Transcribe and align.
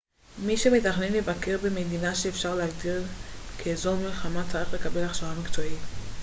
מי 0.45 0.57
שמתכנן 0.57 1.13
לבקר 1.13 1.57
במדינה 1.57 2.15
שאפשר 2.15 2.55
להגדיר 2.55 3.03
כאזור 3.57 3.95
מלחמה 3.95 4.43
צריך 4.51 4.73
לקבל 4.73 5.03
הכשרה 5.03 5.33
מקצועית 5.39 5.79